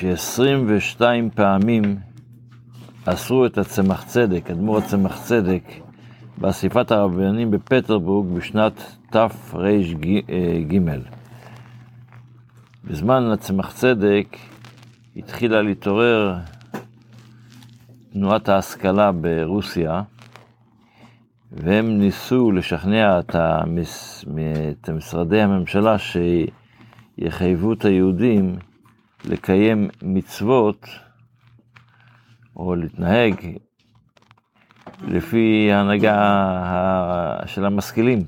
ש-22 0.00 1.00
פעמים 1.34 1.96
אסרו 3.04 3.46
את 3.46 3.58
הצמח 3.58 4.04
צדק, 4.04 4.50
אדמו"ר 4.50 4.78
הצמח 4.78 5.22
צדק, 5.22 5.62
באספת 6.38 6.90
הרבנים 6.90 7.50
בפטרבורג 7.50 8.36
בשנת 8.36 8.96
תר"ג. 9.10 10.20
בזמן 12.84 13.22
הצמח 13.22 13.72
צדק 13.72 14.36
התחילה 15.16 15.62
להתעורר 15.62 16.34
תנועת 18.12 18.48
ההשכלה 18.48 19.12
ברוסיה, 19.12 20.02
והם 21.52 21.98
ניסו 21.98 22.52
לשכנע 22.52 23.18
את, 23.18 23.34
המס... 23.34 24.24
את 24.70 24.90
משרדי 24.90 25.40
הממשלה 25.40 25.96
שיחייבו 27.18 27.72
את 27.72 27.84
היהודים 27.84 28.56
לקיים 29.24 29.88
מצוות 30.02 30.86
או 32.56 32.74
להתנהג 32.74 33.34
לפי 35.02 35.68
ההנהגה 35.72 37.40
של 37.46 37.64
המשכילים. 37.64 38.18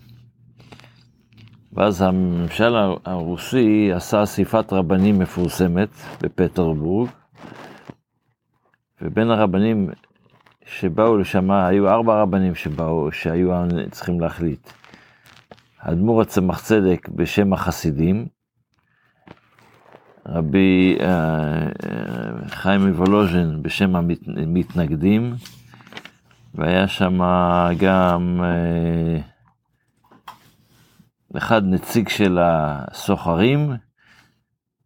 ואז 1.72 2.02
הממשל 2.02 2.74
הרוסי 3.04 3.92
עשה 3.94 4.22
אסיפת 4.22 4.72
רבנים 4.72 5.18
מפורסמת 5.18 5.88
בפטרבורג, 6.22 7.10
ובין 9.02 9.30
הרבנים 9.30 9.90
שבאו 10.66 11.18
לשם, 11.18 11.50
היו 11.50 11.88
ארבע 11.88 12.22
רבנים 12.22 12.54
שבאו, 12.54 13.12
שהיו 13.12 13.50
צריכים 13.90 14.20
להחליט. 14.20 14.70
האדמו"ר 15.80 16.22
הצמח 16.22 16.62
צדק 16.62 17.08
בשם 17.08 17.52
החסידים, 17.52 18.26
רבי 20.28 20.96
אה, 21.00 21.06
אה, 21.06 22.48
חיים 22.48 22.86
מוולוז'ין 22.86 23.62
בשם 23.62 23.96
המתנגדים, 23.96 25.34
והיה 26.54 26.88
שם 26.88 27.18
גם 27.78 28.40
אה, 28.44 29.20
אחד 31.36 31.62
נציג 31.64 32.08
של 32.08 32.38
הסוחרים 32.42 33.72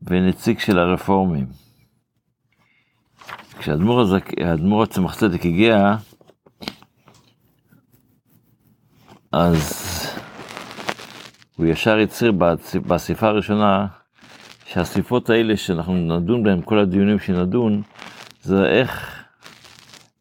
ונציג 0.03 0.59
של 0.59 0.79
הרפורמים. 0.79 1.47
כשהאדמו"ר 3.59 4.83
הצמח 4.83 5.15
צדק 5.15 5.47
הגיע, 5.47 5.97
אז 9.33 9.87
הוא 11.57 11.67
ישר 11.67 11.99
הצהיר 11.99 12.33
באספה 12.87 13.27
הראשונה 13.29 13.87
שהאספות 14.73 15.31
האלה 15.31 15.57
שאנחנו 15.57 15.95
נדון 15.95 16.43
בהן, 16.43 16.61
כל 16.65 16.79
הדיונים 16.79 17.19
שנדון, 17.19 17.83
זה 18.43 18.67
איך, 18.67 19.23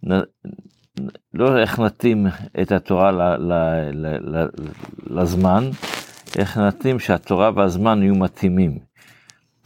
נ, 0.03 0.11
לא 1.33 1.58
איך 1.58 1.80
נתאים 1.80 2.28
את 2.61 2.72
התורה 2.72 3.11
ל, 3.11 3.22
ל, 3.22 3.53
ל, 3.94 4.38
ל, 4.38 4.47
לזמן, 5.08 5.69
איך 6.38 6.58
נתאים 6.58 7.00
שהתורה 7.00 7.52
והזמן 7.56 8.03
יהיו 8.03 8.16
מתאימים. 8.16 8.80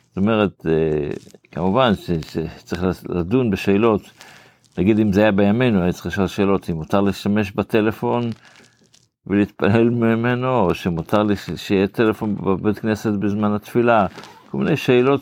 זאת 0.07 0.17
אומרת, 0.17 0.65
אה, 0.65 1.09
כמובן 1.51 1.93
שצריך 1.95 2.83
לדון 3.09 3.51
בשאלות, 3.51 4.01
נגיד 4.77 4.99
אם 4.99 5.11
זה 5.11 5.21
היה 5.21 5.31
בימינו, 5.31 5.81
היה 5.81 5.91
צריך 5.91 6.07
לשאול 6.07 6.27
שאלות 6.27 6.69
אם 6.69 6.75
מותר 6.75 7.01
להשתמש 7.01 7.51
בטלפון 7.51 8.29
ולהתפלל 9.27 9.89
ממנו, 9.89 10.59
או 10.59 10.75
שמותר 10.75 11.23
לי 11.23 11.35
שיהיה 11.55 11.87
טלפון 11.87 12.35
בבית 12.35 12.79
כנסת 12.79 13.11
בזמן 13.11 13.53
התפילה, 13.53 14.07
כל 14.53 14.57
מיני 14.57 14.77
שאלות 14.77 15.21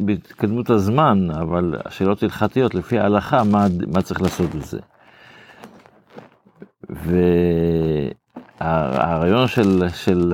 בהתקדמות 0.00 0.70
הזמן, 0.70 1.30
אבל 1.30 1.74
השאלות 1.84 2.22
הלכתיות 2.22 2.74
לפי 2.74 2.98
ההלכה, 2.98 3.44
מה, 3.44 3.66
מה 3.94 4.02
צריך 4.02 4.22
לעשות 4.22 4.54
בזה. 4.54 4.78
והרעיון 8.60 9.48
של, 9.48 9.84
של 9.94 10.32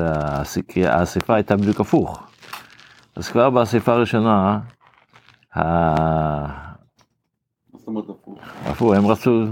האספה 0.85 1.35
הייתה 1.35 1.57
בדיוק 1.57 1.81
הפוך. 1.81 2.23
אז 3.17 3.29
כבר 3.29 3.51
באספה 3.51 3.93
הראשונה, 3.93 4.59
הפוך, 8.67 8.95
הם 8.95 9.07
רצו 9.07 9.45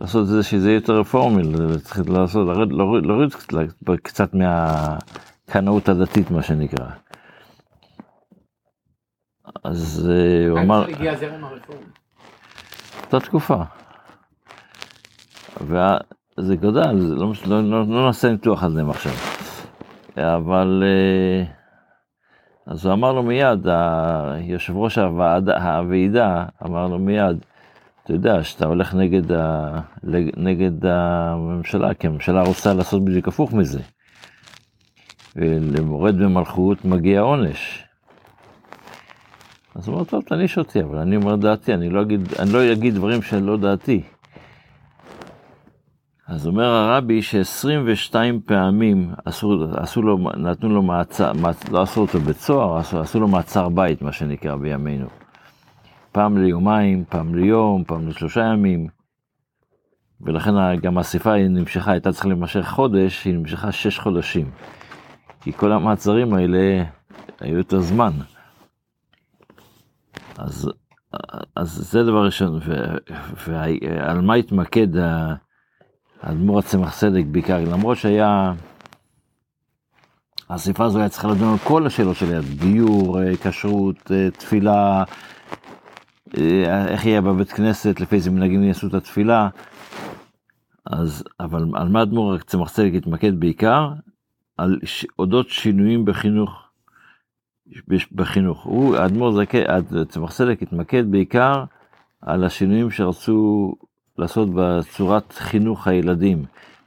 לעשות 0.00 0.22
את 0.22 0.28
זה 0.28 0.42
שזה 0.42 0.68
יהיה 0.68 0.76
יותר 0.76 1.00
רפורמי, 1.00 1.42
צריך 1.84 2.08
לעשות, 2.08 2.48
להוריד 3.02 3.34
קצת 4.02 4.34
מהקנאות 4.34 5.88
הדתית, 5.88 6.30
מה 6.30 6.42
שנקרא. 6.42 6.86
אז 9.70 10.10
אה, 10.12 10.50
הוא 10.50 10.58
אמר... 10.58 10.84
הגיע 10.88 11.12
הזרם 11.12 11.44
הרפורמי. 11.44 11.82
אותה 13.04 13.20
תקופה. 13.20 13.62
וזה 15.60 16.56
גדל, 16.56 16.92
לא, 16.92 17.32
לא, 17.46 17.62
לא, 17.62 17.86
לא 17.86 18.06
נעשה 18.06 18.30
ניתוח 18.30 18.64
על 18.64 18.72
זה 18.72 18.82
עכשיו. 18.90 19.12
אבל... 20.16 20.82
אה, 20.86 21.44
אז 22.66 22.86
הוא 22.86 22.92
אמר 22.92 23.12
לו 23.12 23.22
מיד, 23.22 23.66
יושב 24.40 24.76
ראש 24.76 24.98
הוועידה 24.98 26.44
אמר 26.66 26.86
לו 26.86 26.98
מיד, 26.98 27.44
אתה 28.04 28.12
יודע 28.12 28.44
שאתה 28.44 28.66
הולך 28.66 28.94
נגד, 28.94 29.32
ה, 29.32 29.80
נגד 30.36 30.86
הממשלה, 30.86 31.94
כי 31.94 32.06
הממשלה 32.06 32.42
רוצה 32.42 32.74
לעשות 32.74 33.04
בדיוק 33.04 33.28
הפוך 33.28 33.52
מזה. 33.52 33.80
ולמורד 35.36 36.18
במלכות 36.18 36.84
מגיע 36.84 37.20
עונש. 37.20 37.89
אז 39.74 39.88
הוא 39.88 39.94
אומר, 39.94 40.04
טוב, 40.04 40.22
תעניש 40.22 40.58
אותי, 40.58 40.82
אבל 40.82 40.98
אני 40.98 41.16
אומר 41.16 41.36
דעתי, 41.36 41.74
אני 41.74 41.90
לא 41.90 42.02
אגיד, 42.02 42.20
אני 42.38 42.52
לא 42.52 42.72
אגיד 42.72 42.94
דברים 42.94 43.22
שלא 43.22 43.56
דעתי. 43.56 44.02
אז 46.26 46.46
אומר 46.46 46.64
הרבי 46.64 47.22
ש-22 47.22 48.14
פעמים 48.46 49.12
עשו, 49.24 49.64
עשו 49.76 50.02
לו, 50.02 50.18
נתנו 50.36 50.68
לו 50.68 50.82
מעצר, 50.82 51.32
לא 51.70 51.82
עשו 51.82 52.00
אותו 52.00 52.20
בצוהר, 52.20 52.78
עשו, 52.78 53.00
עשו 53.00 53.20
לו 53.20 53.28
מעצר 53.28 53.68
בית, 53.68 54.02
מה 54.02 54.12
שנקרא 54.12 54.56
בימינו. 54.56 55.06
פעם 56.12 56.38
ליומיים, 56.38 57.04
פעם 57.08 57.34
ליום, 57.34 57.84
פעם 57.84 58.08
לשלושה 58.08 58.40
ימים. 58.40 58.86
ולכן 60.20 60.76
גם 60.82 60.98
האספה 60.98 61.36
נמשכה, 61.36 61.92
הייתה 61.92 62.12
צריכה 62.12 62.28
להימשך 62.28 62.66
חודש, 62.68 63.24
היא 63.24 63.34
נמשכה 63.34 63.72
שש 63.72 63.98
חודשים. 63.98 64.50
כי 65.40 65.52
כל 65.52 65.72
המעצרים 65.72 66.34
האלה 66.34 66.84
היו 67.40 67.58
יותר 67.58 67.80
זמן. 67.80 68.10
אז, 70.40 70.70
אז 71.56 71.68
זה 71.68 72.02
דבר 72.02 72.24
ראשון, 72.24 72.60
ועל 73.46 74.20
מה 74.20 74.34
התמקד 74.34 74.88
האדמו"ר 76.22 76.58
הצמח 76.58 76.98
צדק 76.98 77.24
בעיקר, 77.30 77.58
למרות 77.64 77.96
שהיה, 77.96 78.52
האספה 80.48 80.84
הזו 80.84 80.98
היה 80.98 81.08
צריכה 81.08 81.28
לדון 81.28 81.52
על 81.52 81.58
כל 81.58 81.86
השאלות 81.86 82.16
שלה, 82.16 82.40
גיור, 82.58 83.18
כשרות, 83.42 84.10
תפילה, 84.38 85.04
איך 86.88 87.06
יהיה 87.06 87.20
בבית 87.20 87.52
כנסת, 87.52 88.00
לפי 88.00 88.16
איזה 88.16 88.30
מנהגים 88.30 88.62
יעשו 88.62 88.86
את 88.86 88.94
התפילה. 88.94 89.48
אז, 90.86 91.24
אבל 91.40 91.64
על 91.74 91.88
מה 91.88 92.02
אדמו"ר 92.02 92.34
הצמח 92.34 92.70
צדק 92.70 92.90
התמקד 92.96 93.40
בעיקר? 93.40 93.88
על 94.56 94.78
אודות 95.18 95.48
שינויים 95.48 96.04
בחינוך. 96.04 96.69
בחינוך. 98.12 98.64
הוא, 98.64 98.96
האדמו"ר 98.96 99.40
צמח 100.08 100.32
צדק 100.32 100.62
התמקד 100.62 101.10
בעיקר 101.10 101.64
על 102.22 102.44
השינויים 102.44 102.90
שרצו 102.90 103.72
לעשות 104.18 104.48
בצורת 104.54 105.32
חינוך 105.32 105.86
הילדים. 105.86 106.44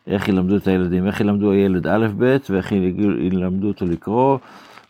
איך 0.08 0.28
ילמדו 0.28 0.58
את 0.58 0.68
הילדים, 0.68 1.08
איך 1.08 1.22
ילמדו 1.22 1.52
הילד 1.52 1.88
א' 1.88 2.08
ב' 2.18 2.38
ואיך 2.50 2.72
ילמדו 3.20 3.68
אותו 3.68 3.86
לקרוא, 3.86 4.38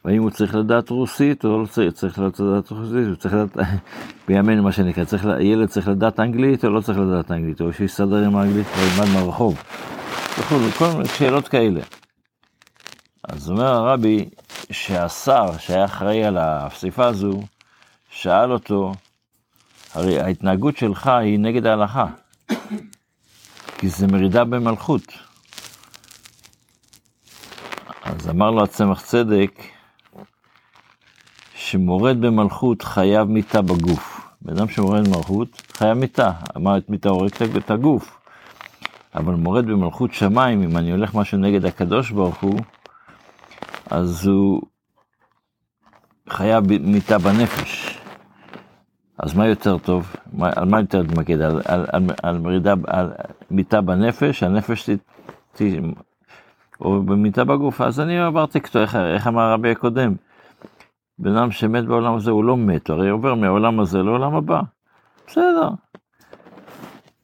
והאם 0.06 0.22
הוא 0.22 0.30
צריך 0.30 0.56
לדעת 0.56 0.90
רוסית 0.90 1.46
או 1.46 1.62
לא 1.62 1.66
צריך, 1.66 1.94
צריך 1.94 2.20
לדעת 2.20 2.72
רוסית, 2.72 3.08
הוא 3.08 3.16
צריך 3.16 3.34
לדעת, 3.34 3.58
בימינו 4.28 4.64
מה 4.64 4.72
שנקרא, 4.72 5.04
צריך, 5.04 5.28
ילד 5.40 5.68
צריך 5.68 5.88
לדעת 5.88 6.20
אנגלית 6.20 6.66
או 6.66 6.70
לא 6.70 6.82
צריך 6.82 7.00
לדעת 7.00 7.32
אנגלית, 7.32 7.62
או 7.62 7.74
שיסתדר 7.74 8.26
עם 8.26 8.36
האנגלית 8.36 8.68
וילמד 8.78 9.14
מהרחוב. 9.14 9.64
כל 10.78 10.88
מיני 10.88 11.06
שאלות 11.06 11.48
כאלה. 11.48 11.82
אז 13.24 13.50
אומר 13.50 13.66
הרבי 13.66 14.30
שהשר 14.72 15.58
שהיה 15.58 15.86
אחראי 15.86 16.24
על 16.24 16.38
הפסיפה 16.38 17.06
הזו, 17.06 17.42
שאל 18.10 18.52
אותו, 18.52 18.94
הרי 19.94 20.20
ההתנהגות 20.20 20.78
שלך 20.78 21.08
היא 21.08 21.40
נגד 21.40 21.66
ההלכה. 21.66 22.06
כי 23.78 23.90
זה 23.90 24.08
מרידה 24.08 24.44
במלכות. 24.44 25.04
אז 28.04 28.30
אמר 28.30 28.52
לו 28.52 28.64
הצמח 28.64 29.02
צדק, 29.02 29.62
שמורד 31.56 32.22
במלכות 32.22 32.82
חייב 32.82 33.28
מיתה 33.28 33.62
בגוף. 33.62 34.28
בן 34.42 34.58
אדם 34.58 34.70
שמורד 34.70 35.08
במלכות 35.08 35.48
חייב 35.74 35.94
מיתה. 35.94 36.32
אמר 36.58 36.78
את 36.78 36.90
מיתה 36.90 37.10
הורג 37.10 37.32
את 37.58 37.72
הגוף. 37.72 38.18
אבל 39.16 39.34
מורד 39.34 39.66
במלכות 39.66 40.14
שמיים, 40.14 40.64
אם 40.64 40.78
אני 40.78 40.92
הולך 40.92 41.16
משהו 41.16 41.38
נגד 41.38 41.66
הקדוש 41.66 42.12
ברוך 42.12 42.42
הוא, 42.42 42.60
אז 43.90 44.28
הוא 44.28 44.62
חייב 46.30 46.64
מיתה 46.82 47.18
בנפש. 47.18 48.00
אז 49.20 49.34
מה 49.34 49.48
יותר 49.48 49.78
טוב? 49.78 50.16
מה, 50.34 50.50
על 50.56 50.66
מה 50.66 50.80
יותר 50.80 51.02
להתמקד? 51.02 51.42
על, 51.42 51.62
על, 51.66 51.86
על, 51.92 52.04
על 52.24 52.38
מרידה, 52.38 52.74
על 52.88 53.12
מיטה 53.52 53.82
בנפש, 53.82 54.44
הנפש 54.44 54.90
ת, 54.90 55.00
ת, 55.56 55.62
או 56.82 57.04
במיטה 57.04 57.44
בגוף, 57.44 57.82
אז 57.82 58.00
אני 58.00 58.20
עברתי 58.20 58.62
כתוב, 58.62 58.82
איך, 58.82 58.96
איך 58.96 59.28
אמר 59.28 59.42
הרבי 59.42 59.72
הקודם? 59.72 60.16
בן 61.20 61.38
אדם 61.38 61.52
שמת 61.52 61.86
בעולם 61.86 62.16
הזה 62.16 62.32
הוא 62.32 62.44
לא 62.44 62.58
מת, 62.58 62.90
הוא 62.90 62.98
הרי 62.98 63.10
עובר 63.10 63.36
מהעולם 63.36 63.80
הזה 63.80 63.98
לעולם 63.98 64.36
הבא. 64.36 64.62
בסדר. 65.28 65.70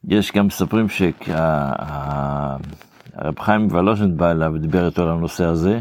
יש 0.08 0.32
גם 0.32 0.46
מספרים 0.46 0.88
שהרב 0.88 1.10
חיים 3.38 3.68
ולוז'ן 3.70 4.16
בא 4.16 4.30
אליו 4.30 4.52
ודיבר 4.54 4.86
איתו 4.86 5.02
על 5.02 5.08
הנושא 5.08 5.44
הזה, 5.44 5.80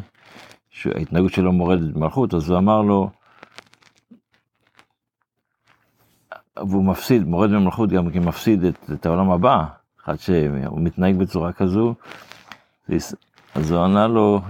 שההתנהגות 0.80 1.34
שלו 1.34 1.52
מורדת 1.52 1.94
במלכות, 1.94 2.34
אז 2.34 2.50
הוא 2.50 2.58
אמר 2.58 2.82
לו, 2.82 3.10
והוא 6.58 6.86
מפסיד, 6.86 7.24
מורד 7.28 7.50
במלכות 7.50 7.90
גם 7.90 8.12
כי 8.12 8.20
מפסיד 8.20 8.64
את, 8.64 8.92
את 8.94 9.06
העולם 9.06 9.32
הבא, 9.32 9.66
אחד 10.04 10.16
שהוא 10.16 10.82
מתנהג 10.82 11.16
בצורה 11.16 11.52
כזו, 11.52 11.96
אז 13.56 13.72
הוא 13.72 13.84
ענה 13.84 14.08
לו, 14.08 14.42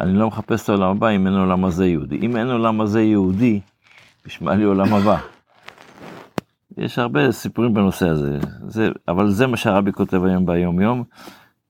אני 0.00 0.12
לא 0.12 0.26
מחפש 0.26 0.64
את 0.64 0.68
העולם 0.68 0.90
הבא 0.90 1.08
אם 1.08 1.26
אין 1.26 1.34
עולם 1.34 1.64
הזה 1.64 1.86
יהודי. 1.86 2.18
אם 2.22 2.36
אין 2.36 2.46
עולם 2.50 2.80
הזה 2.80 3.02
יהודי, 3.02 3.60
נשמע 4.26 4.54
לי 4.54 4.64
עולם 4.64 4.94
הבא. 4.94 5.18
יש 6.76 6.98
הרבה 6.98 7.32
סיפורים 7.32 7.74
בנושא 7.74 8.08
הזה, 8.08 8.38
זה, 8.66 8.88
אבל 9.08 9.30
זה 9.30 9.46
מה 9.46 9.56
שהרבי 9.56 9.92
כותב 9.92 10.24
היום 10.24 10.46
ביום 10.46 10.80
יום, 10.80 11.04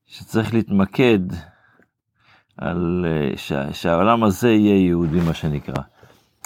שצריך 0.06 0.54
להתמקד 0.54 1.20
על 2.58 3.06
שה, 3.36 3.72
שהעולם 3.72 4.24
הזה 4.24 4.50
יהיה 4.50 4.86
יהודי 4.86 5.20
מה 5.20 5.34
שנקרא. 5.34 5.82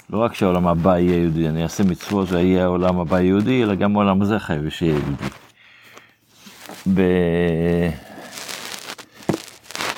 לא 0.09 0.17
רק 0.17 0.33
שהעולם 0.33 0.67
הבא 0.67 0.97
יהיה 0.97 1.17
יהודי, 1.17 1.49
אני 1.49 1.63
אעשה 1.63 1.83
מצוות 1.83 2.31
ויהיה 2.31 2.63
העולם 2.63 2.99
הבא 2.99 3.19
יהודי, 3.19 3.63
אלא 3.63 3.75
גם 3.75 3.95
העולם 3.95 4.21
הזה 4.21 4.39
חייב 4.39 4.69
שיהיה 4.69 4.95
יהודי. 4.95 5.25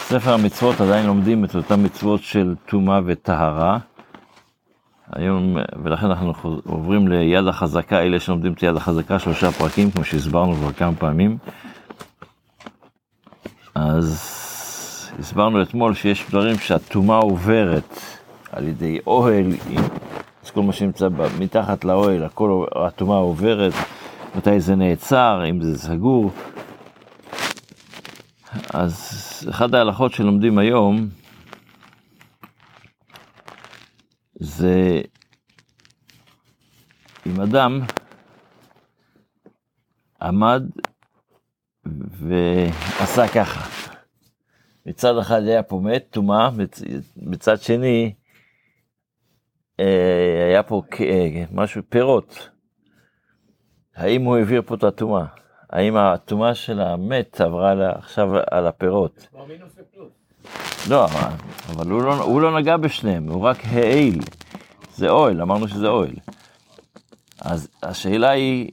בספר 0.10 0.34
המצוות 0.34 0.82
עדיין 0.82 1.06
לומדים 1.06 1.46
את 1.46 1.56
אותן 1.56 1.86
מצוות 1.86 2.24
של 2.24 2.56
טומאה 2.66 3.00
וטהרה. 3.06 3.78
היום, 5.12 5.58
ולכן 5.84 6.06
אנחנו 6.06 6.62
עוברים 6.66 7.08
ליד 7.08 7.48
החזקה, 7.48 8.02
אלה 8.02 8.20
שלומדים 8.20 8.54
את 8.54 8.64
יד 8.64 8.76
החזקה, 8.76 9.20
שלושה 9.20 9.52
פרקים, 9.52 9.92
כמו 9.92 10.04
שהסברנו 10.04 10.56
כבר 10.56 10.72
כמה 10.72 10.96
פעמים. 10.96 11.38
אז 13.76 14.40
הסברנו 15.20 15.62
אתמול 15.62 15.94
שיש 15.94 16.26
דברים 16.30 16.58
שהטומאה 16.58 17.18
עוברת 17.18 18.00
על 18.52 18.68
ידי 18.68 19.00
אוהל, 19.08 19.46
אז 20.44 20.52
כל 20.52 20.62
מה 20.62 20.74
שנמצא 20.74 21.08
מתחת 21.40 21.86
לאוהל, 21.86 22.24
הכל, 22.24 22.66
הטומאה 22.76 23.18
עוברת, 23.18 23.74
מתי 24.36 24.60
זה 24.60 24.76
נעצר, 24.76 25.44
אם 25.50 25.62
זה 25.62 25.78
סגור. 25.78 26.32
אז 28.74 29.48
אחת 29.50 29.74
ההלכות 29.74 30.14
שלומדים 30.14 30.58
היום, 30.58 31.08
זה 34.36 35.02
אם 37.28 37.42
אדם 37.42 37.82
עמד 40.22 40.64
ועשה 42.12 43.28
ככה, 43.28 43.79
מצד 44.90 45.18
אחד 45.18 45.44
היה 45.44 45.64
פה 45.64 45.80
מת, 45.84 46.06
טומאה, 46.10 46.50
מצד 47.18 47.62
שני 47.62 48.14
אה, 49.80 50.46
היה 50.50 50.64
פה 50.64 50.82
אה, 51.00 51.44
משהו, 51.52 51.82
פירות. 51.90 52.50
האם 53.96 54.24
הוא 54.24 54.38
העביר 54.38 54.62
פה 54.66 54.76
את 54.76 54.84
הטומאה? 54.84 55.26
האם 55.70 55.98
הטומאה 55.98 56.56
של 56.56 56.80
המת 56.80 57.42
עברה 57.42 57.74
לה 57.74 57.92
עכשיו 57.92 58.30
על 58.52 58.68
הפירות? 58.68 59.28
לא, 60.90 61.06
אבל 61.70 61.92
הוא 61.92 62.04
לא, 62.04 62.14
הוא 62.14 62.42
לא 62.42 62.60
נגע 62.60 62.78
בשניהם, 62.78 63.30
הוא 63.30 63.42
רק 63.42 63.58
העיל. 63.66 64.20
זה 64.96 65.10
אוהל, 65.10 65.42
אמרנו 65.42 65.68
שזה 65.68 65.88
אוהל. 65.88 66.16
אז 67.42 67.70
השאלה 67.84 68.30
היא, 68.30 68.72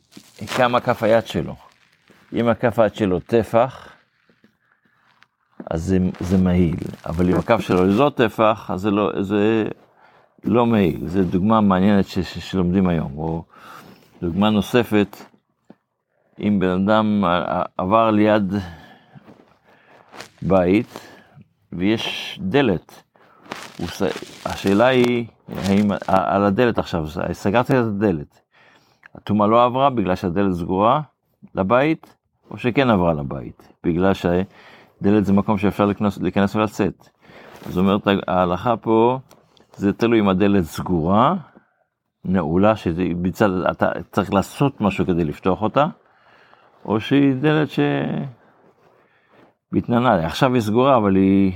כמה 0.57 0.81
כף 0.81 1.03
היד 1.03 1.27
שלו. 1.27 1.57
אם 2.33 2.49
הכף 2.49 2.79
היד 2.79 2.95
שלו 2.95 3.21
טפח, 3.21 3.96
אז 5.71 5.85
זה, 5.85 5.99
זה 6.21 6.39
מעיל. 6.39 6.77
אבל 7.07 7.31
אם 7.31 7.37
הכף 7.37 7.61
שלו 7.61 7.85
לא 7.85 8.11
טפח, 8.15 8.71
אז 8.71 8.81
זה 8.81 8.91
לא, 8.91 9.23
זה 9.23 9.69
לא 10.45 10.67
מעיל. 10.67 11.09
זו 11.09 11.25
דוגמה 11.25 11.61
מעניינת 11.61 12.07
ש, 12.07 12.19
ש, 12.19 12.39
שלומדים 12.39 12.89
היום. 12.89 13.19
או 13.19 13.45
דוגמה 14.23 14.51
נוספת, 14.51 15.17
אם 16.41 16.59
בן 16.61 16.69
אדם 16.69 17.25
עבר 17.79 18.11
ליד 18.11 18.53
בית 20.43 21.01
ויש 21.73 22.39
דלת, 22.43 23.03
השאלה 24.45 24.87
היא, 24.87 25.27
האם, 25.49 25.91
על 26.09 26.45
הדלת 26.45 26.79
עכשיו, 26.79 27.07
סגרתי 27.33 27.73
את 27.73 27.85
הדלת, 27.85 28.41
הטומאה 29.15 29.47
לא 29.47 29.65
עברה 29.65 29.91
בגלל 29.91 30.15
שהדלת 30.15 30.53
סגורה 30.53 31.01
לבית, 31.55 32.17
או 32.51 32.59
שכן 32.59 32.91
עברה 32.91 33.15
לבית, 33.15 33.73
בגלל 33.85 34.15
שדלת 35.01 35.25
זה 35.25 35.33
מקום 35.33 35.59
שאפשר 35.59 35.87
להיכנס, 35.87 36.19
להיכנס 36.19 36.57
ולצאת. 36.57 37.09
זאת 37.69 37.77
אומרת, 37.77 38.07
ההלכה 38.29 38.77
פה, 38.77 39.19
זה 39.77 39.93
תלוי 39.93 40.21
אם 40.21 40.29
הדלת 40.29 40.65
סגורה, 40.65 41.35
נעולה, 42.25 42.77
שאתה 42.77 43.91
צריך 44.13 44.35
לעשות 44.35 44.81
משהו 44.81 45.07
כדי 45.07 45.25
לפתוח 45.25 45.63
אותה, 45.63 45.87
או 46.85 47.01
שהיא 47.01 47.35
דלת 47.35 47.69
שבהתנהלה, 49.73 50.27
עכשיו 50.27 50.55
היא 50.55 50.63
סגורה, 50.63 50.97
אבל 50.97 51.17
היא 51.17 51.53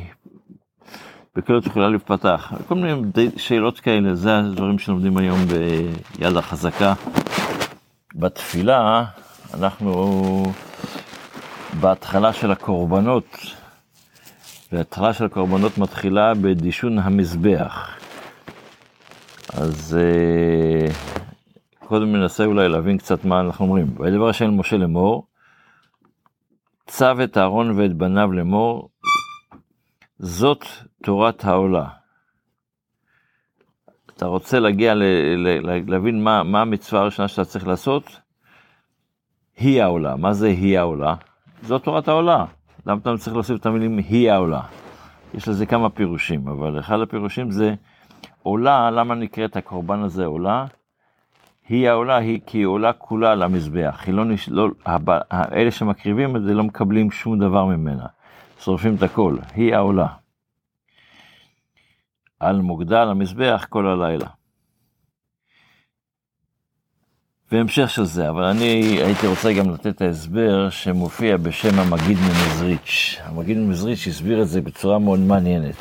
בקלות 1.36 1.66
יכולה 1.66 1.88
להיפתח. 1.88 2.52
כל 2.68 2.74
מיני 2.74 3.02
שאלות 3.36 3.80
כאלה, 3.80 4.14
זה 4.14 4.38
הדברים 4.38 4.78
שלומדים 4.78 5.16
היום 5.16 5.38
ביד 6.18 6.36
החזקה. 6.36 6.94
בתפילה, 8.14 9.04
אנחנו 9.54 10.42
בהתחלה 11.80 12.32
של 12.32 12.50
הקורבנות, 12.50 13.36
וההתחלה 14.72 15.12
של 15.12 15.24
הקורבנות 15.24 15.78
מתחילה 15.78 16.34
בדישון 16.34 16.98
המזבח. 16.98 17.98
אז 19.52 19.98
אה, 20.00 20.92
קודם 21.78 22.16
ננסה 22.16 22.44
אולי 22.44 22.68
להבין 22.68 22.98
קצת 22.98 23.24
מה 23.24 23.40
אנחנו 23.40 23.64
אומרים. 23.64 23.86
וידבר 23.98 24.28
השם 24.28 24.58
משה 24.58 24.76
לאמור, 24.76 25.26
צו 26.86 27.24
את 27.24 27.36
אהרון 27.36 27.78
ואת 27.78 27.92
בניו 27.92 28.32
לאמור, 28.32 28.88
זאת 30.18 30.64
תורת 31.02 31.44
העולה. 31.44 31.88
אתה 34.06 34.26
רוצה 34.26 34.60
להגיע 34.60 34.94
ל, 34.94 35.02
ל, 35.36 35.70
ל, 35.70 35.90
להבין 35.90 36.24
מה, 36.24 36.42
מה 36.42 36.60
המצווה 36.60 37.02
הראשונה 37.02 37.28
שאתה 37.28 37.44
צריך 37.44 37.66
לעשות? 37.66 38.20
היא 39.56 39.82
העולה. 39.82 40.16
מה 40.16 40.32
זה 40.32 40.46
היא 40.46 40.78
העולה? 40.78 41.14
זאת 41.62 41.84
תורת 41.84 42.08
העולה. 42.08 42.44
למה 42.86 42.98
אתה 43.02 43.16
צריך 43.16 43.34
להוסיף 43.34 43.60
את 43.60 43.66
המילים 43.66 43.98
היא 43.98 44.30
העולה? 44.30 44.60
יש 45.34 45.48
לזה 45.48 45.66
כמה 45.66 45.90
פירושים, 45.90 46.48
אבל 46.48 46.78
אחד 46.78 47.00
הפירושים 47.00 47.50
זה 47.50 47.74
עולה, 48.42 48.90
למה 48.90 49.14
נקראת 49.14 49.56
הקורבן 49.56 50.02
הזה 50.02 50.24
עולה? 50.26 50.66
היא 51.68 51.88
העולה, 51.88 52.16
היא 52.16 52.40
כי 52.46 52.58
היא 52.58 52.66
עולה 52.66 52.92
כולה 52.92 53.32
על 53.32 53.42
המזבח. 53.42 54.02
היא 54.06 54.14
לא, 54.14 54.24
נש... 54.24 54.48
לא, 54.48 54.68
אלה 55.52 55.70
שמקריבים 55.70 56.36
את 56.36 56.42
זה 56.42 56.54
לא 56.54 56.64
מקבלים 56.64 57.10
שום 57.10 57.38
דבר 57.38 57.64
ממנה. 57.64 58.06
שורפים 58.60 58.94
את 58.94 59.02
הכל, 59.02 59.36
היא 59.54 59.74
העולה. 59.74 60.06
על 62.40 62.60
מוגדל 62.60 63.08
המזבח 63.08 63.66
כל 63.68 63.86
הלילה. 63.86 64.26
והמשך 67.52 67.90
של 67.90 68.04
זה, 68.04 68.30
אבל 68.30 68.42
אני 68.42 69.00
הייתי 69.02 69.26
רוצה 69.26 69.52
גם 69.52 69.70
לתת 69.70 69.86
את 69.86 70.02
ההסבר 70.02 70.70
שמופיע 70.70 71.36
בשם 71.36 71.78
המגיד 71.78 72.18
ממזריץ'. 72.18 73.16
המגיד 73.22 73.58
ממזריץ' 73.58 74.06
הסביר 74.06 74.42
את 74.42 74.48
זה 74.48 74.60
בצורה 74.60 74.98
מאוד 74.98 75.20
מעניינת. 75.20 75.74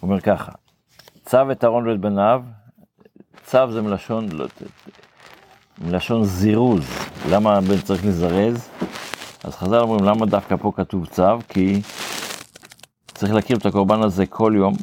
הוא 0.00 0.10
אומר 0.10 0.20
ככה, 0.20 0.52
צו 1.24 1.52
את 1.52 1.64
אהרון 1.64 1.88
ואת 1.88 2.00
בניו 2.00 2.42
צו 3.44 3.72
זה 3.72 3.82
מלשון, 3.82 4.28
לא, 4.32 4.46
מלשון 5.78 6.24
זירוז. 6.24 6.84
למה 7.30 7.56
הבן 7.56 7.78
צריך 7.78 8.06
לזרז? 8.06 8.68
אז 9.44 9.56
חז"ל 9.56 9.78
אומרים, 9.78 10.04
למה 10.04 10.26
דווקא 10.26 10.56
פה 10.56 10.72
כתוב 10.76 11.06
צו? 11.06 11.38
כי 11.48 11.80
צריך 13.06 13.34
להקריב 13.34 13.58
את 13.58 13.66
הקורבן 13.66 14.02
הזה 14.02 14.26
כל 14.26 14.52
יום, 14.56 14.74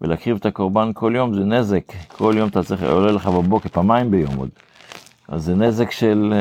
ולהקריב 0.00 0.36
את 0.36 0.46
הקורבן 0.46 0.90
כל 0.94 1.12
יום 1.16 1.34
זה 1.34 1.40
נזק. 1.40 1.92
כל 2.08 2.34
יום 2.36 2.48
אתה 2.48 2.62
צריך, 2.62 2.82
עולה 2.82 3.12
לך 3.12 3.26
בבוקר, 3.26 3.68
פעמיים 3.68 4.10
ביום 4.10 4.36
עוד. 4.36 4.50
אז 5.28 5.44
זה 5.44 5.54
נזק 5.54 5.90
של, 5.90 6.32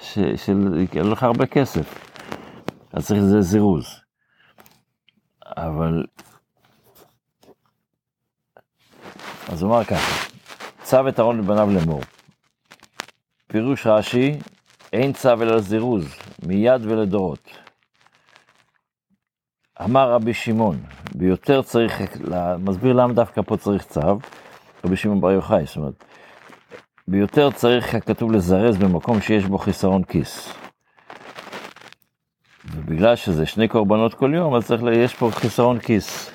של, 0.00 0.36
של 0.36 0.86
עולה 0.98 1.12
לך 1.12 1.22
הרבה 1.22 1.46
כסף. 1.46 2.14
אז 2.92 3.06
צריך 3.06 3.20
לזה 3.20 3.40
זירוז. 3.40 3.86
אבל, 5.46 6.04
אז 9.48 9.62
הוא 9.62 9.70
אמר 9.70 9.84
ככה, 9.84 10.26
צו 10.82 11.08
את 11.08 11.18
אהרון 11.20 11.38
לבניו 11.38 11.68
לאמור. 11.70 12.00
פירוש 13.46 13.86
רש"י, 13.86 14.38
אין 14.92 15.12
צו 15.12 15.42
אלא 15.42 15.58
זירוז, 15.58 16.14
מיד 16.46 16.86
ולדורות. 16.86 17.48
אמר 19.84 20.12
רבי 20.12 20.34
שמעון, 20.34 20.82
ביותר 21.14 21.62
צריך, 21.62 22.00
מסביר 22.58 22.92
למה 22.92 23.12
דווקא 23.12 23.42
פה 23.42 23.56
צריך 23.56 23.84
צו, 23.84 24.18
רבי 24.84 24.96
שמעון 24.96 25.20
בר 25.20 25.30
יוחאי, 25.30 25.64
זאת 25.66 25.76
אומרת, 25.76 26.04
ביותר 27.08 27.50
צריך 27.50 28.06
כתוב 28.06 28.32
לזרז 28.32 28.76
במקום 28.76 29.20
שיש 29.20 29.44
בו 29.44 29.58
חיסרון 29.58 30.04
כיס. 30.04 30.54
ובגלל 32.72 33.16
שזה 33.16 33.46
שני 33.46 33.68
קורבנות 33.68 34.14
כל 34.14 34.32
יום, 34.34 34.54
אז 34.54 34.66
צריך, 34.66 34.82
יש 34.92 35.14
פה 35.14 35.30
חיסרון 35.32 35.78
כיס. 35.78 36.30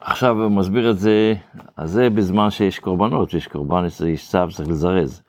עכשיו 0.00 0.42
הוא 0.42 0.52
מסביר 0.52 0.90
את 0.90 0.98
זה, 0.98 1.34
אז 1.76 1.90
זה 1.90 2.10
בזמן 2.10 2.50
שיש 2.50 2.78
קורבנות, 2.78 3.30
שיש 3.30 3.46
קורבן, 3.46 3.84
יש 4.06 4.28
צו, 4.28 4.38
צריך 4.52 4.68
לזרז. 4.68 5.22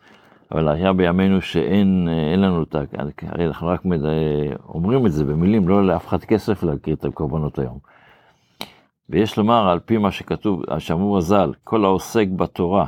אבל 0.51 0.67
היה 0.67 0.93
בימינו 0.93 1.41
שאין 1.41 2.07
לנו 2.37 2.63
את 2.63 2.75
ה... 2.75 2.79
הרי 3.21 3.47
אנחנו 3.47 3.67
רק 3.67 3.85
מד... 3.85 3.99
אומרים 4.69 5.05
את 5.05 5.11
זה 5.11 5.23
במילים, 5.23 5.67
לא 5.67 5.87
לאף 5.87 6.07
אחד 6.07 6.23
כסף 6.23 6.63
להכיר 6.63 6.95
את 6.95 7.05
הקורבנות 7.05 7.59
היום. 7.59 7.79
ויש 9.09 9.37
לומר, 9.37 9.69
על 9.69 9.79
פי 9.79 9.97
מה 9.97 10.11
שכתוב, 10.11 10.61
שאמרו 10.79 11.13
רז"ל, 11.13 11.53
כל 11.63 11.85
העוסק 11.85 12.27
בתורה, 12.35 12.85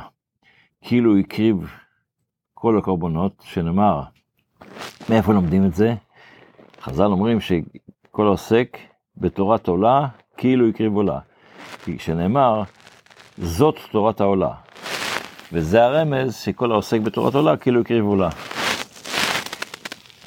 כאילו 0.82 1.18
הקריב 1.18 1.70
כל 2.54 2.78
הקורבנות, 2.78 3.32
שנאמר, 3.44 4.02
מאיפה 5.10 5.32
לומדים 5.32 5.66
את 5.66 5.74
זה? 5.74 5.94
חז"ל 6.82 7.04
אומרים 7.04 7.40
שכל 7.40 8.26
העוסק 8.26 8.78
בתורת 9.16 9.68
עולה, 9.68 10.08
כאילו 10.36 10.68
הקריב 10.68 10.96
עולה. 10.96 11.18
כי 11.84 11.98
שנאמר, 11.98 12.62
זאת 13.38 13.78
תורת 13.90 14.20
העולה. 14.20 14.54
וזה 15.52 15.84
הרמז 15.84 16.36
שכל 16.36 16.72
העוסק 16.72 17.00
בתורת 17.00 17.34
עולה, 17.34 17.56
כאילו 17.56 17.80
הקריב 17.80 18.04
עולה. 18.04 18.28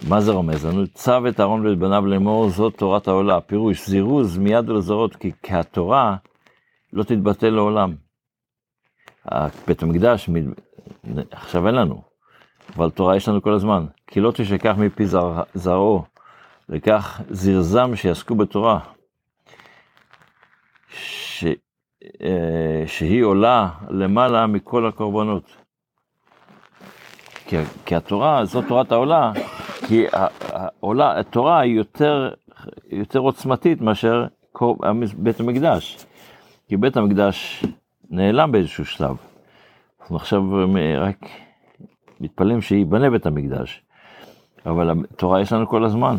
מה 0.08 0.22
זה 0.22 0.32
רומז 0.32 0.66
לנו? 0.66 0.88
צו 0.88 1.28
את 1.28 1.40
אהרון 1.40 1.68
ואת 1.68 1.78
בניו 1.78 2.06
לאמור, 2.06 2.50
זאת 2.50 2.78
תורת 2.78 3.08
העולה. 3.08 3.42
פירוש, 3.42 3.90
זירוז 3.90 4.38
מיד 4.38 4.70
ולזרות, 4.70 5.16
כי, 5.16 5.32
כי 5.44 5.54
התורה 5.54 6.16
לא 6.94 7.04
תתבטל 7.04 7.50
לעולם. 7.50 7.96
בית 9.68 9.84
המקדש, 9.84 10.30
עכשיו 11.32 11.68
אין 11.68 11.76
לנו, 11.76 12.02
אבל 12.76 12.90
תורה 12.90 13.16
יש 13.16 13.28
לנו 13.28 13.42
כל 13.42 13.54
הזמן. 13.54 13.86
כי 14.08 14.20
לא 14.20 14.32
תשכח 14.32 14.76
מפי 14.78 15.04
זרעו, 15.54 16.04
וכך 16.70 17.22
זרזם 17.30 17.96
שיעסקו 17.96 18.36
בתורה. 18.36 18.80
ש, 20.90 21.46
שהיא 22.86 23.24
עולה 23.24 23.70
למעלה 23.90 24.48
מכל 24.48 24.88
הקורבנות. 24.88 25.58
כי, 27.46 27.58
כי 27.86 27.96
התורה, 27.96 28.46
זאת 28.46 28.66
תורת 28.68 28.92
העולה, 28.92 29.32
כי 29.88 30.06
העולה, 30.52 31.20
התורה 31.20 31.60
היא 31.60 31.76
יותר, 31.76 32.34
יותר 32.90 33.20
עוצמתית 33.20 33.82
מאשר 33.82 34.26
בית 35.18 35.40
המקדש. 35.40 36.06
כי 36.68 36.78
בית 36.78 36.98
המקדש 36.98 37.66
נעלם 38.10 38.52
באיזשהו 38.52 38.86
שלב. 38.86 39.18
אנחנו 40.02 40.16
עכשיו 40.16 40.42
רק 40.98 41.26
מתפלאים 42.20 42.62
שייבנה 42.62 43.10
בית 43.10 43.26
המקדש. 43.26 43.82
אבל 44.66 44.92
התורה 44.92 45.42
יש 45.42 45.54
לנו 45.54 45.68
כל 45.68 45.84
הזמן. 45.84 46.16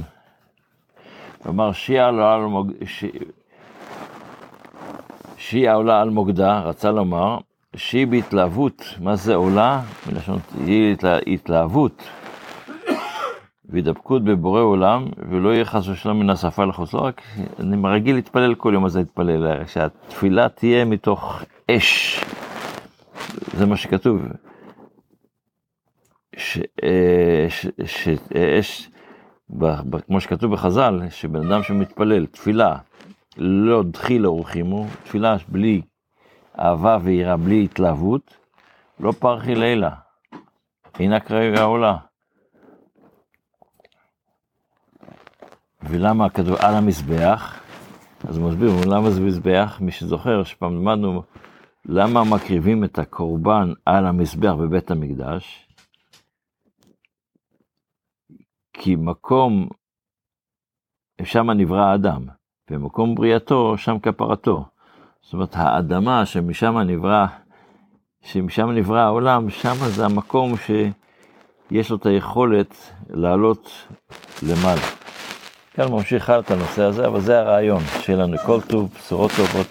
כלומר, 1.42 1.72
שיעה 1.72 2.08
על 2.08 2.40
מוג... 2.40 2.72
ש... 5.44 5.50
שיעה 5.50 5.74
עולה 5.74 6.00
על 6.00 6.10
מוקדה, 6.10 6.60
רצה 6.60 6.90
לומר, 6.90 7.38
שהיא 7.76 8.06
בהתלהבות, 8.06 8.82
מה 9.00 9.16
זה 9.16 9.34
עולה? 9.34 9.82
מלשון, 10.12 10.38
היא 10.66 10.96
התלהבות 11.26 12.02
והידבקות 13.68 14.24
בבורא 14.24 14.60
עולם, 14.60 15.06
ולא 15.30 15.48
יהיה 15.48 15.64
חס 15.64 15.88
ושלום 15.88 16.20
מן 16.20 16.30
השפה 16.30 16.64
לחוץ. 16.64 16.94
לא 16.94 17.00
רק, 17.00 17.22
אני 17.60 17.76
רגיל 17.84 18.14
להתפלל 18.14 18.54
כל 18.54 18.70
יום, 18.74 18.84
הזה 18.84 18.98
להתפלל, 18.98 19.66
שהתפילה 19.66 20.48
תהיה 20.48 20.84
מתוך 20.84 21.42
אש. 21.70 22.24
זה 23.56 23.66
מה 23.66 23.76
שכתוב. 23.76 24.22
שאש, 26.36 27.66
כמו 30.06 30.20
שכתוב 30.20 30.52
בחז"ל, 30.52 31.00
שבן 31.10 31.52
אדם 31.52 31.62
שמתפלל 31.62 32.26
תפילה, 32.26 32.76
לא 33.36 33.82
דחי 33.82 34.18
לאורחימו, 34.18 34.86
תפילה 35.04 35.36
בלי 35.48 35.82
אהבה 36.58 36.98
ויראה, 37.02 37.36
בלי 37.36 37.64
התלהבות, 37.64 38.36
לא 39.00 39.12
פרחי 39.12 39.54
לילה, 39.54 39.90
אינה 40.98 41.20
כרגע 41.20 41.62
עולה. 41.62 41.96
ולמה 45.82 46.30
כתוב 46.30 46.54
על 46.54 46.74
המזבח? 46.74 47.60
אז 48.28 48.38
מסביר 48.38 48.70
למה 48.86 49.10
זה 49.10 49.20
מזבח, 49.20 49.78
מי 49.80 49.92
שזוכר 49.92 50.44
שפעם 50.44 50.76
למדנו 50.76 51.22
למה 51.84 52.20
מקריבים 52.24 52.84
את 52.84 52.98
הקורבן 52.98 53.72
על 53.86 54.06
המזבח 54.06 54.52
בבית 54.52 54.90
המקדש, 54.90 55.68
כי 58.72 58.96
מקום, 58.96 59.68
שם 61.22 61.50
נברא 61.50 61.80
האדם, 61.80 62.26
ומקום 62.70 63.14
בריאתו, 63.14 63.78
שם 63.78 63.98
כפרתו. 63.98 64.64
זאת 65.22 65.32
אומרת, 65.32 65.56
האדמה 65.56 66.26
שמשם 66.26 66.78
נברא, 66.78 67.26
שמשם 68.22 68.70
נברא 68.70 69.00
העולם, 69.00 69.50
שם 69.50 69.74
זה 69.74 70.04
המקום 70.04 70.54
שיש 70.56 71.90
לו 71.90 71.96
את 71.96 72.06
היכולת 72.06 72.90
לעלות 73.10 73.70
למעלה. 74.42 74.80
כאן 75.74 75.92
ממשיך 75.92 76.30
הלאה 76.30 76.40
את 76.40 76.50
הנושא 76.50 76.82
הזה, 76.82 77.06
אבל 77.06 77.20
זה 77.20 77.38
הרעיון, 77.38 77.82
שיהיה 78.00 78.18
לנו 78.18 78.38
כל 78.38 78.60
טוב, 78.60 78.94
בשורות 78.98 79.30
טובות. 79.36 79.66